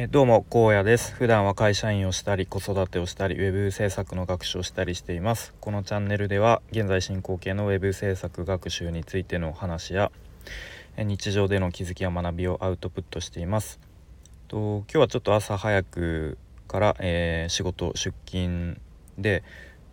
[0.00, 1.12] え、どうも荒野です。
[1.12, 5.52] 普段は会社員をしたり子育てをしたりウェブ制作の学習をしたりしています。
[5.60, 10.12] このチャンネルでは現在進行形のウェブ制作学習についてのお話や
[10.96, 13.80] 日常での気づきや学びをアウトプットしています。
[14.46, 16.38] と今日はちょっと朝早く
[16.68, 18.80] から、えー、仕事出勤
[19.18, 19.42] で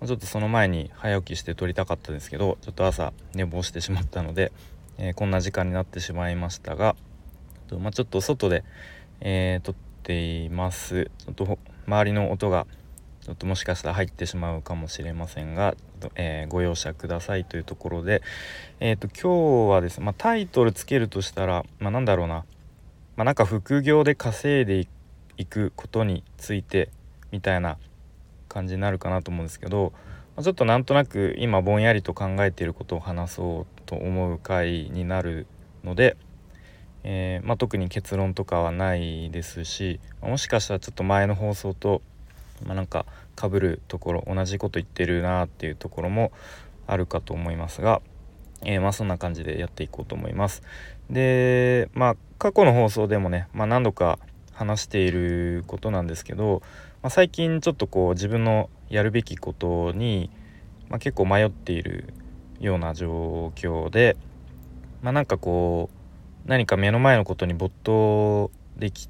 [0.06, 4.52] ちょっとその前に早起きして撮りたかったんですけどちょっと朝寝坊してしまったので、
[5.00, 6.96] えー、こんな時間になってしまいましたが
[7.70, 8.64] と、まあ、ちょっと外で、
[9.22, 11.10] えー、撮ってています。
[11.18, 12.68] ちょっと周りの音が
[13.22, 15.76] ちょっともしかしたら入ってしまうかもしれませんが、
[16.14, 18.22] えー、ご容赦くださいというところで、
[18.80, 22.46] えーと、今日はですね、まあ、タイトルつけるとしたら、まあ、なんだろうな、
[23.16, 24.88] まあ、なんか副業で稼いで
[25.38, 26.90] いくことについて
[27.32, 27.80] みたいな
[28.48, 29.92] 感じになるかなと思うんですけど、
[30.36, 35.48] まあ、ちょっとなんとなく今ぼんやりと考えていることを話そうと思う回になる
[35.84, 36.16] ので、
[37.08, 42.02] えー、まあ、特に結論とかはないですしもしかしたらちょっと前の放送と、
[42.66, 43.06] まあ、なんか
[43.40, 46.32] 被るところ同じこと言ってるなっていうところも
[46.88, 48.02] あるかと思いますが、
[48.64, 50.64] えー、まあそんな感じでやっていこうと思います。
[51.10, 54.18] でまあ過去の放送でもね、ま、何度か
[54.54, 56.64] 話していることなんですけど、
[57.04, 60.32] まあ、最近ちょっとこう自分のやるべきことに、
[60.90, 62.14] まあ、結構迷っている
[62.60, 64.18] ような状況で、
[65.02, 66.05] まあ、なんかこう
[66.46, 69.10] 何か目の前のことに没頭でき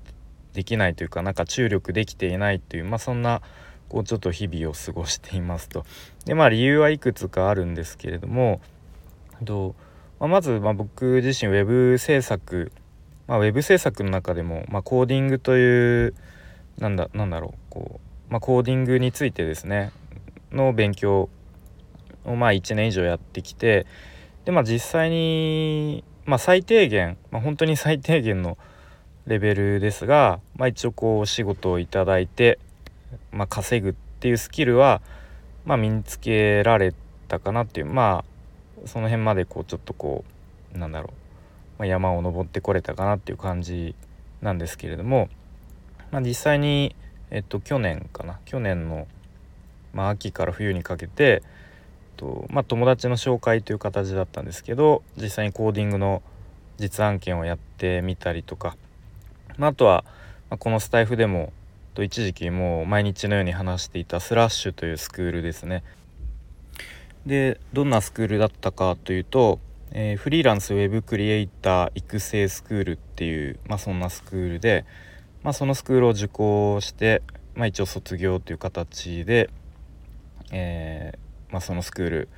[0.54, 3.42] できないというかなんか注力できていないという、まあ、そんな
[3.90, 5.86] こうちょっと日々を過ごしていますと。
[6.26, 8.62] でまあ理由はいくつかあるんですけれども
[9.44, 9.76] と、
[10.20, 12.72] まあ、まずま僕自身ウェブ制作、
[13.28, 16.16] まあ、ウェブ制作の中でも、まあ、コーディングという
[16.78, 19.92] なんだなんだろうこう、まあ、コーディングについてですね
[20.52, 21.30] の勉強
[22.24, 23.86] をまあ1年以上やってきて
[24.46, 28.58] でまあ実際にまあ、最低限、まあ、本当に最低限の
[29.28, 32.60] レベルですが、まあ、一応こうお仕事をいただいて、
[33.32, 35.02] まあ、稼ぐっていうスキルは、
[35.66, 36.94] まあ、身につけられ
[37.28, 40.24] たかなっていうまあその辺までこうちょっとこ
[40.76, 41.12] うなんだろう、
[41.80, 43.96] まあ、山を登ってこれたかなっていう感じ
[44.42, 45.30] なんですけれども、
[46.12, 46.96] まあ、実際に、
[47.32, 49.08] えっと、去年かな去年の、
[49.94, 51.42] まあ、秋から冬にかけて、
[52.16, 56.24] とまあ、友達の紹介という形だったんですけど実際にコーディングの
[56.78, 58.76] 実案件をやってみたりとか、
[59.58, 60.04] まあ、あとは、
[60.50, 61.54] まあ、このスタイフでも
[61.94, 65.84] と一時期もう毎日のように話していたスラッシュというスクールですね。
[67.26, 69.60] でどんなスクールだったかというと、
[69.92, 74.86] えー、フリーランスウェブクリエイター育成スクールっていう、まあ、そんなスクールで、
[75.42, 77.24] まあ、そのスクールを受講して、
[77.56, 79.50] まあ、一応卒業という形で、
[80.52, 82.30] えーまあ、そのスクール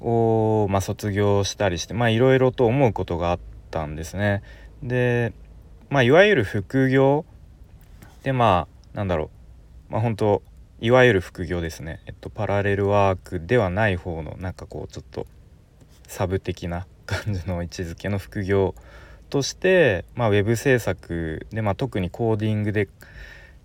[0.00, 3.38] を、まあ、卒業したりしていろいろと思うことがあっ
[3.70, 4.42] たんですね。
[4.82, 5.32] で、
[5.90, 7.24] まあ、いわゆる副業
[8.22, 9.30] でまあなんだろ
[9.88, 10.42] う、まあ、本当
[10.80, 15.26] いわゆる副業ですね、えっと、パラレルワークではない方のなんかこうちょっと
[16.06, 18.74] サブ的な感じの位置づけの副業
[19.30, 22.88] として、まあ、ウェブ制作で、まあ、特にコーディングで、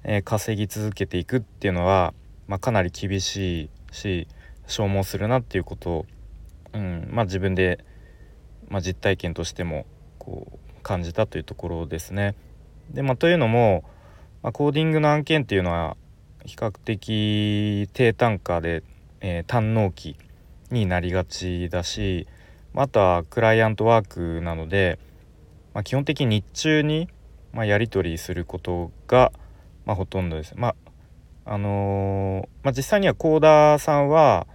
[0.03, 2.13] えー、稼ぎ続けていくっていうのは、
[2.47, 4.27] まあ、かなり厳しいし
[4.69, 6.05] 消耗するなっていうことを、
[6.73, 7.83] うんまあ、自分で、
[8.69, 9.85] まあ、実体験としても
[10.17, 12.35] こう感じたというところですね。
[12.91, 13.83] でまあ、というのも、
[14.41, 15.97] まあ、コーディングの案件っていうのは
[16.45, 18.83] 比較的低単価で、
[19.21, 20.15] えー、単納期
[20.71, 22.27] になりがちだし
[22.75, 24.99] あとはクライアントワークなので、
[25.73, 27.09] まあ、基本的に日中に、
[27.51, 29.31] まあ、やり取りすることが、
[29.85, 30.53] まあ、ほとんどです。
[30.55, 30.75] まあ
[31.51, 34.45] あのー、まあ、実際にはコーダーさんは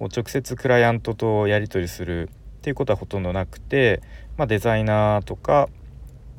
[0.00, 4.00] こう直接クライアントとやり取りするっていうことはほとんどなくて、
[4.38, 5.68] まあ、デザイナーとか、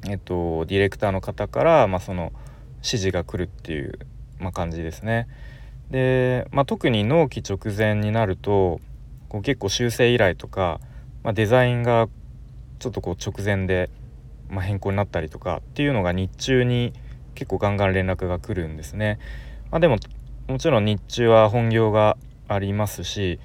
[0.09, 2.33] えっと、ディレクターの方から、まあ、その
[2.77, 3.99] 指示が来るっていう、
[4.39, 5.27] まあ、感じですね。
[5.91, 8.81] で、まあ、特に納期直前になると
[9.29, 10.79] こう結構修正依頼とか、
[11.21, 12.09] まあ、デザインが
[12.79, 13.91] ちょっとこう直前で、
[14.49, 16.93] まあ、変更になったりとかっていうのが日中に
[17.35, 19.19] 結構ガンガン連絡が来るんですね。
[19.69, 19.97] まあ、でも
[20.47, 22.17] もちろん日中は本業が
[22.47, 23.39] ありますし、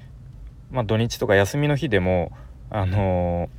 [0.71, 2.31] まあ、土日とか休みの日でも
[2.69, 3.49] あの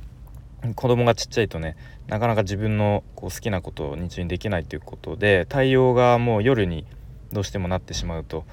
[0.61, 1.75] ー、子供がちっちゃいとね
[2.07, 6.85] なかなか自分のこう好きなことを日中にできないということで対応がもう夜に
[7.31, 8.45] どうしてもなってしまうと、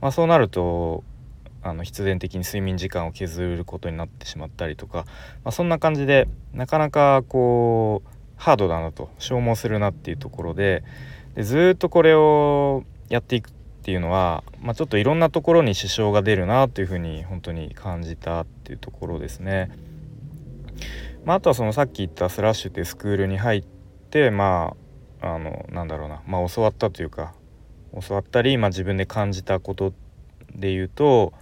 [0.00, 1.04] まあ、そうなると
[1.62, 5.04] あの必然的に睡眠時間を削ることになってしまったりとか、
[5.44, 10.82] まあ、そんな感じでなかなかこうハードだなと消耗するなっていうところで
[11.34, 13.50] でずっとこれをやっていく
[13.90, 19.68] っていうのは、まあ、ちょっといろんなところに支障が出るなというふうに本当に感じたっていうところですね。
[21.24, 23.64] まあ、あとはそのさっき言ったスラッシュってスクールに入っ
[24.10, 24.76] てま
[25.20, 27.34] ああのなんだろうな、まあ、教わったというか
[28.00, 29.92] 教わったり、まあ、自分で感じたこと
[30.54, 31.32] で言うと、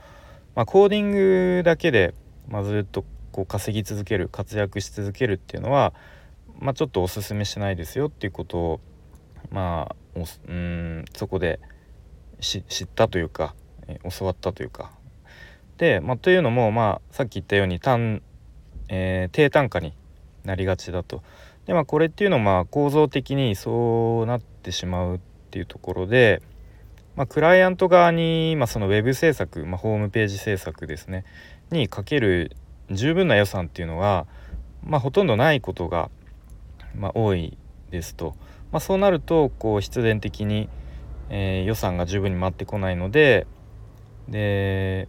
[0.54, 2.14] まあ、コーディングだけで、
[2.48, 5.92] まあ、ずっとこう稼ぎ続ける活躍し続けるっていうのは、
[6.58, 8.80] まあ、ちょっとおすすめしないですよっていうことを
[9.50, 9.96] まあ
[10.48, 11.60] うんそこで
[12.40, 13.54] 知ったというか、
[13.86, 14.92] え教わったというか
[15.78, 18.22] で、まあ、というのも、まあ、さっき言ったように単、
[18.88, 19.94] えー、低単価に
[20.44, 21.22] なりがちだと。
[21.66, 25.18] でまあこれっていうのはまあ構造的にそうなってしまうっ
[25.50, 26.40] ていうところで、
[27.14, 31.24] まあ、クライアント側に、まあ、そのウェブ制作、まあ、ホームページ制作ですね
[31.70, 32.56] にかける
[32.90, 34.26] 十分な予算っていうのは、
[34.82, 36.10] まあ、ほとんどないことが、
[36.94, 37.58] まあ、多い
[37.90, 38.34] ですと、
[38.72, 40.70] まあ、そうなるとこう必然的に、
[41.30, 43.46] えー、予算が十分に回ってこないので
[44.28, 45.08] で、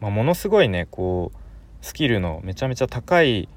[0.00, 1.38] まあ、ものすごいねこう
[1.84, 3.48] スキルのめちゃめちゃ高い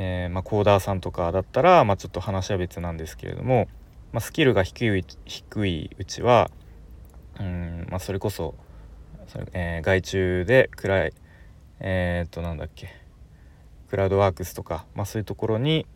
[0.00, 3.68] えー、まあ、コーダーさんとかだったら、まあ、ちょっと話は別なんですけれども、
[4.12, 6.50] ま、スキルが低い低いうちは
[7.40, 8.54] うん、ま、それこそ
[9.26, 11.12] それ、えー、外注で暗い
[11.80, 12.88] えっ、となんだっけ
[13.88, 15.86] クラウドワークスとか、まあ、そういうところに、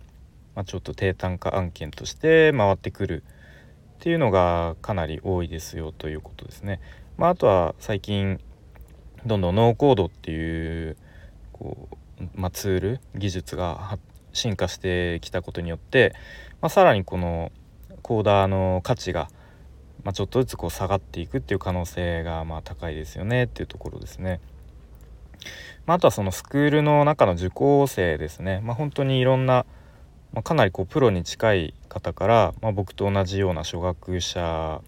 [0.55, 3.23] ま、ちょっと低単価案件として回ってくる
[4.03, 6.81] っていうのがかなり多いですよということですね。
[7.17, 8.41] まあ、あとは最近
[9.25, 10.97] どんどんノーコードっていう
[11.53, 11.97] こう
[12.35, 13.97] まあ、ツール技術が
[14.33, 16.17] 進化してきたことによって、
[16.61, 17.53] まあ、さらにこの
[18.03, 19.29] コーダーの価値が、
[20.03, 24.41] まあ、ちょっとずつこう下がっていくっていう可能性がまあ高いですよねっていうところですね。
[25.87, 29.65] まあ、あとはそのスクールの中の受講生ですね、まあ、本当にいろんな、
[30.33, 34.81] まあ、かなりこうプロに近い方から、まあ、僕と同じような初学者、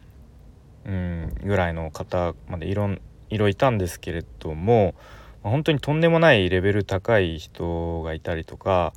[0.86, 2.90] うん、ぐらいの方までいろ
[3.30, 4.94] いろいたんですけれども、
[5.42, 8.92] まあ、本当にとんでもないレベル高い人がいたりとか、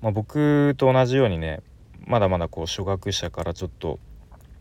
[0.00, 1.60] まあ、僕と同じようにね
[2.06, 3.98] まだまだこう初学者からちょっと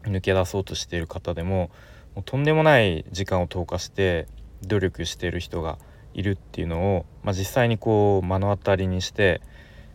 [0.03, 1.69] 抜け出そうとしている方でも
[2.15, 4.27] もうとんでもない時間を投下して
[4.65, 5.77] 努力している人が
[6.13, 9.41] いるっていうのを、まあ、実際にこう目の当たりにして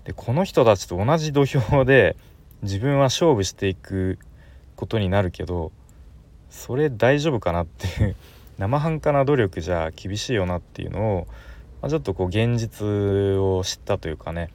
[0.04, 2.16] でこの人たちと同じ土俵で
[2.62, 4.18] 自分は勝負していく
[4.76, 5.72] ことになるけど
[6.50, 8.16] それ大丈夫かなっていう
[8.58, 11.26] 生半可な努力じゃ厳しいよなっていうのを、
[11.80, 14.50] まあ、ちょっとこう現実を知ったというかね、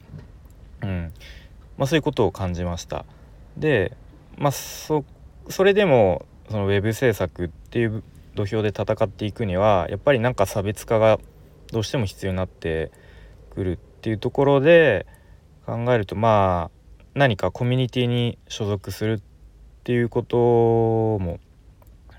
[0.82, 1.14] うん
[1.78, 3.06] まあ、そういうことを感じました。
[3.58, 3.96] で、
[4.38, 5.04] まあそ、
[5.50, 8.04] それでもそのウェブ制作っていう
[8.36, 11.20] 土俵で戦っていくにはやっぱりなんか差別化が
[11.72, 12.92] どうしても必要になって
[13.50, 15.06] くるっていうところで
[15.68, 19.22] 考えるとまあ何かコミュニティに所属するっ
[19.84, 21.40] ていうことも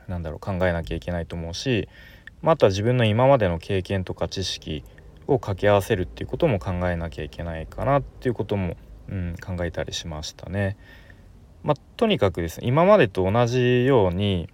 [0.07, 1.89] なんだろう考えなきゃいけないと思うし、
[2.43, 4.85] まあ、とは自分の今までの経験とか知識
[5.27, 8.77] を掛け合わせるっていうことも考えなきゃいけないかなっていうことも、
[9.09, 10.77] うん、考えたりしましたね。
[11.63, 14.49] まあ、とにかくですね今までと同じように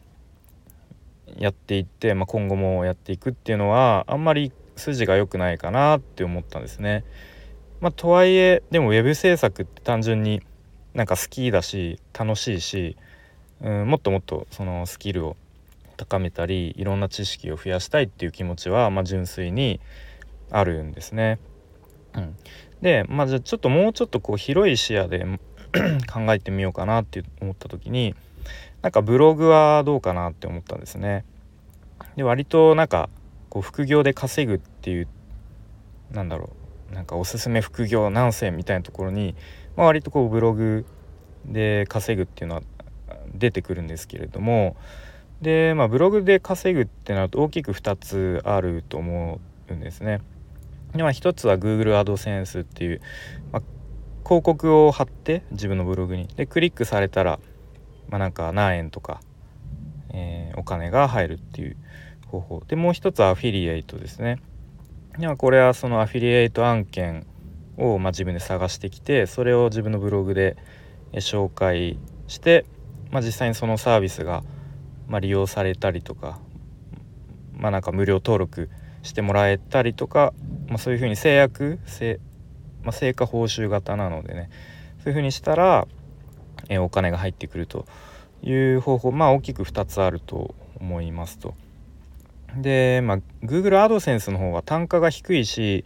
[1.37, 7.05] やっていって、まあ、今後もやっていくっていうのはあんまり筋が良くないかなって思ったんですね。
[7.85, 10.41] まあ、とはいえでも web 制作って単純に
[10.95, 12.97] なんか好きだし楽しいし、
[13.61, 15.37] うん、もっともっとそのスキルを
[15.99, 19.81] 高めたりいろんな知識を増やしたいっていう気持ちは、まあ、純粋に
[20.51, 21.39] あるんですね。
[22.15, 22.37] うん、
[22.81, 25.27] でまあじゃあちょっともうちょっとこう広い視野で
[26.11, 28.15] 考えてみようかなって思った時に
[28.81, 31.27] なんかブログはどうかなって思ったんですね。
[32.17, 33.11] で割となんか
[33.51, 35.09] こう副業で稼ぐっていう
[36.13, 36.64] なんだろう
[36.95, 39.35] なんかおすすめ副業何選みたいなところに、
[39.77, 40.87] まあ、割とこうブログ
[41.45, 42.63] で稼ぐっていうのは
[43.35, 44.77] 出てくるんですけれども
[45.43, 50.21] で、まあ、ブログで稼ぐってなると大きく2つあると思うんですね。
[50.95, 53.01] でまあ、1つは Google AdSense っていう、
[53.51, 53.63] まあ、
[54.25, 57.41] 広告を貼って自分のブログにでクリックされたら、
[58.09, 59.21] まあ、なんか何円とか、
[60.11, 61.77] えー、お金が入るっていう
[62.29, 64.39] 方法でもう一つはアフィリエイトですね。
[65.19, 67.27] でこれはそのアフィリエイト案件
[67.77, 70.57] を、ま、自分で探してきてそれを自分のブログで
[71.13, 72.67] 紹介して、
[73.11, 74.43] まあ、実際にそのサービスが
[75.09, 76.39] ま、利用されたりとか
[77.53, 78.71] まあなんか無料登録
[79.03, 80.33] してもらえたりとか、
[80.67, 82.19] まあ、そういうふうに制約成,、
[82.83, 84.51] まあ、成果報酬型なのでね
[85.03, 85.87] そういうふうにしたら、
[86.71, 87.85] えお金が入ってくると
[88.43, 91.55] いう方法まあ大きく2つあると思いますと。
[92.57, 95.85] で、まあ、Google AdSense の方は単価が低いし、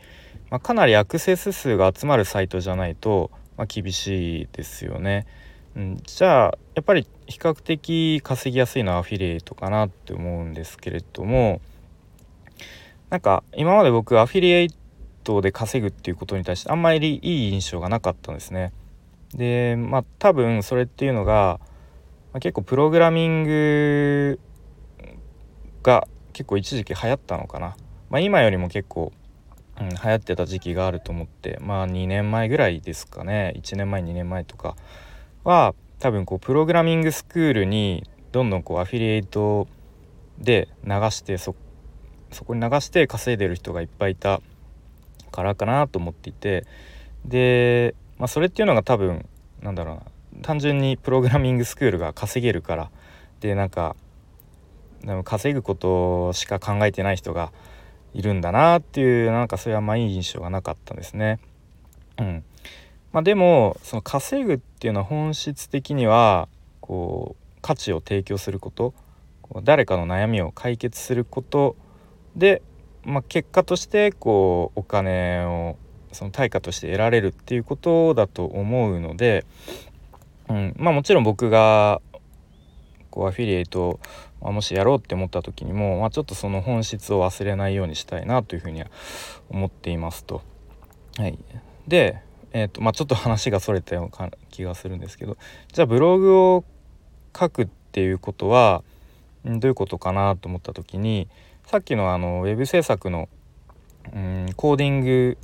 [0.50, 5.26] まあ、かなりアクセス数が集まるサイトじゃないと、まあ、厳しいですよね。
[5.76, 11.60] うん、じゃあやっぱり比較的稼ぎやすいのはアフィリエイトかなって思うんですけれども
[13.10, 14.70] なんか今まで僕アフィリエイ
[15.22, 18.72] トで稼ぐっていうことに対してあんまりいい印象がなかったんですね。
[19.34, 21.60] でまあ多分それっていうのが、
[22.32, 24.40] まあ、結構プログラミング
[25.82, 27.76] が結構一時期流行ったのかな、
[28.10, 29.12] まあ、今よりも結構、
[29.80, 33.54] うん、流行ってた時期があると思ってまあ2年前ぐらいですかね。
[33.56, 34.76] 1年前2年前とか
[35.42, 39.66] は多分こうプログラミングスクールにどんどんこうアフィリエイト
[40.38, 41.56] で流してそ
[42.30, 44.40] そこに流して稼いでる人がいっぱいいた
[45.32, 46.66] からかなと思っていて。
[47.24, 49.28] で、まあ、それっていうのが多分
[49.60, 50.02] なんだろうな。
[50.42, 52.90] 単純にプログラミングスクールが稼げるから。
[53.40, 53.96] でなんか
[55.04, 57.52] でも稼ぐことしか考えてない人が
[58.14, 61.38] いるんだなっていうなんかそういうあいい印象がなかったですね。
[62.18, 62.44] うん
[63.12, 66.48] まあ、でもその稼ぐっていうのは本質的には
[66.80, 68.94] こう価値を提供すること
[69.62, 71.76] 誰かの悩みを解決すること
[72.36, 72.62] で、
[73.04, 75.76] まあ、結果としてこうお金を
[76.12, 79.46] その対価として得られるっていうことだと思うので、
[80.48, 82.00] うんまあ、もちろん僕が
[83.18, 83.98] こうアフィリエイト
[84.40, 88.86] まあ、もしやろうって思った時にも、まあ、ちょっとその本質を忘れないようにしたいなというふうには
[89.48, 90.42] 思っていますと。
[91.16, 91.36] はい、
[91.88, 92.22] で、
[92.52, 95.36] えーとまあ、ちょっと話がそれたような気がするんですけど
[95.72, 96.64] じゃあブログを
[97.36, 98.84] 書くっていうことは
[99.44, 101.28] どういうことかなと思った時に
[101.66, 103.28] さっきのあのウェブ制作の
[104.14, 105.38] うんコーディング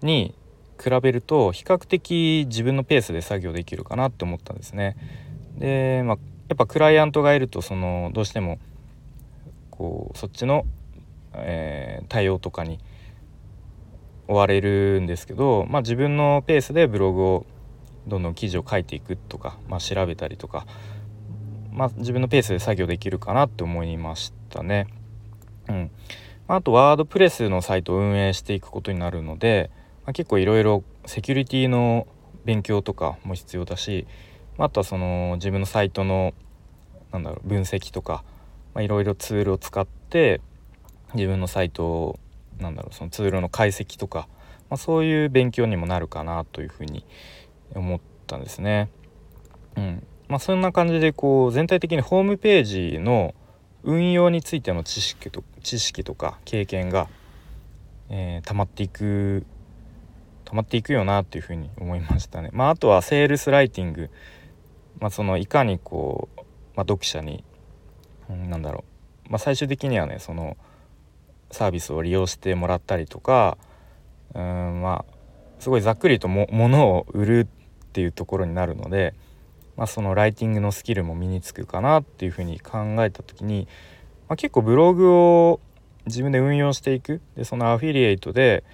[0.00, 0.34] に
[0.82, 4.96] 比べると比較的自分のペースで作業できるかなって思ったんですね。
[5.58, 6.18] で、まあ、
[6.50, 8.58] やっぱクライアントがいるとそのどうしても
[9.70, 10.66] こうそっちの、
[11.32, 12.80] えー、対応とかに
[14.26, 17.46] 追われるんですけど、まあ、自分のペースでブログを
[18.08, 20.66] どんどん記事を書いていくとか、まあ、調べたりとか、
[21.70, 24.88] まあ、自分のペースで作業できるかなって思いましたね。
[25.68, 25.90] うん
[26.48, 29.70] あとワードプレスのサイトを運営していくことになるので、
[30.04, 32.08] まあ、結構いろいろセキュリティの
[32.44, 34.08] 勉強とかも必要だし
[34.64, 36.34] あとはその自分のサイトの
[37.12, 38.24] なんだろう分析とか
[38.76, 40.40] いろいろツールを使って
[41.14, 42.18] 自分のサイトを
[42.58, 44.28] なんだろうそのツールの解析とか、
[44.68, 47.04] まあ、そういう勉強にもなるかなというふうに
[47.74, 48.90] 思ったんですね。
[49.76, 53.34] うんまあ、そんな感じでこう全体的にホームページの
[53.82, 57.08] 運用についての知識と知識とか経験が、
[58.10, 59.44] えー、溜まっていく
[60.44, 62.50] 溜まっていくよなっていうふうに思いましたね。
[62.52, 64.10] まあ、あとはセールスライティング
[65.00, 66.40] まあ、そのいかにこう、
[66.76, 67.42] まあ、読者に、
[68.28, 68.84] うん、なんだろ
[69.26, 70.56] う、まあ、最終的にはねその
[71.50, 73.58] サービスを利用してもらったりとか
[74.34, 75.20] うんまあ
[75.58, 79.14] すごいざっくりとも物を売るっていうところになるので、
[79.76, 83.68] まあ、そのライティングのスキルも身につくかなっていうふうに考えた時に、
[84.28, 85.60] まあ、結構ブログを
[86.06, 87.20] 自分で運用していく。
[87.36, 88.64] でそのアフィリエイトで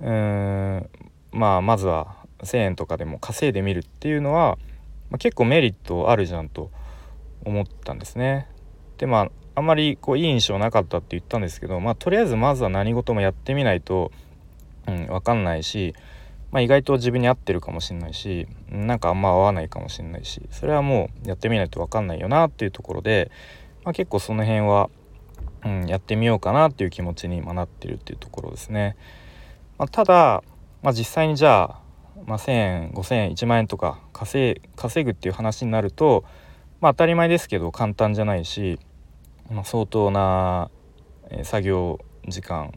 [0.00, 0.90] うん
[1.30, 4.58] まあまずは1,000円とかでも稼いでみるっていうのは
[5.12, 6.70] まあ、結構メリットあるじゃんと
[7.44, 8.48] 思ったんですね。
[8.96, 14.10] でまああんまりこういい印象なかったって言ったんですけど、まあ、とりあえずまずは何事もやってみないと、
[14.88, 15.94] うん、分かんないし、
[16.50, 23.30] まあ、意外と自分に合ってるかもしんないしなんかあんま合わないかもしんないしそれはもうやってみないと分かんないよなっていうところで、
[23.84, 24.88] まあ、結構その辺は、
[25.66, 28.96] うん、やってみようかなっていう気持ちに今なってるっていうところですね。
[29.76, 30.42] まあ、ただ、
[30.82, 31.82] まあ、実際にじゃあ
[32.26, 36.24] まあ、1,000円5,000円1万円とか稼ぐっていう話になると、
[36.80, 38.78] まあ、当たり前ですけど簡単じゃないし、
[39.50, 40.70] まあ、相当な
[41.42, 42.72] 作業時間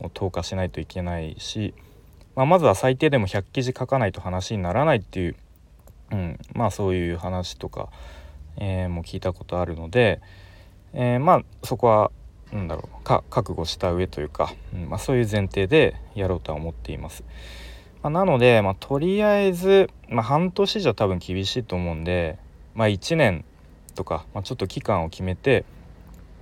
[0.00, 1.74] を投下しないといけないし、
[2.34, 5.36] まあ、まずは最低でも100記事書かないと話にならないっていう、
[6.12, 7.90] うん、まあそういう話とか、
[8.58, 10.20] えー、も聞いたことあるので、
[10.94, 12.10] えー、まあそこは
[12.52, 17.24] 何だろうか覚悟した上というか、うんまあ、そういう前提でやろうとは思っています。
[18.02, 22.38] まあ、なので、まあ、とりあえず、まあ、半年じゃ多分厳しいと思うんで、
[22.74, 23.44] まあ、1年
[23.94, 25.64] とか、まあ、ちょっと期間を決めて、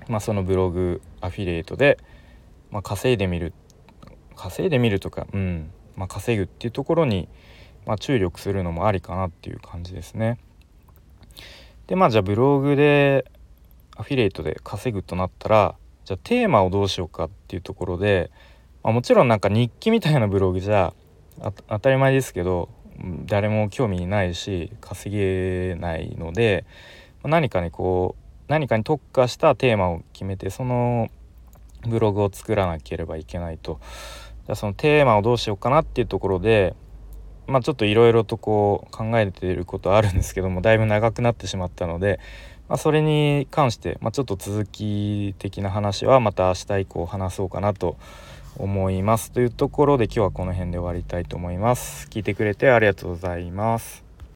[0.09, 1.99] まあ、そのブログアフィリエイトで、
[2.71, 3.52] まあ、稼いでみる
[4.37, 7.29] 稼いでみるとか、うんまあ、稼ぐっていうところに、
[7.85, 10.38] まあ、注力するのもありかなっていう感じですね。
[11.88, 13.31] でまあじゃあブログで
[13.97, 15.75] アフィリエイトで稼ぐとなったら
[16.05, 18.31] じゃあテーマをどうしようかっていうところで、
[18.83, 20.95] まあ、もちろんなんか日記みたいなブログじゃ
[21.39, 22.69] 当たり前ですけど
[23.27, 26.65] 誰も興味ないし稼げないので
[27.25, 31.09] 何かにこう何かに特化したテーマを決めてその
[31.87, 33.81] ブログを作らなければいけないと。
[34.47, 36.75] じゃそのテーマをどうしようかなっていうところで
[37.47, 42.21] まあちょっといろいろとこう考えていることはあるんですけどもだいぶ長くなってしまったので、
[42.69, 47.97] まあ、それに関して、まあ、ちょっと続き的な話はまた明日以降話そうかなと
[48.57, 49.33] 思います。
[49.33, 52.09] というところで今日はこの辺で終わりたいと思います。
[52.09, 54.10] 聞いてくれてありがとうございます。